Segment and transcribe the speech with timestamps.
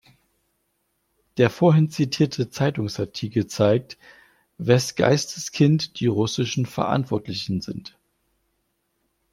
[1.37, 3.99] Der vorhin zitierte Zeitungsartikel zeigt,
[4.57, 7.99] wes Geistes Kind die russischen Verantwortlichen sind.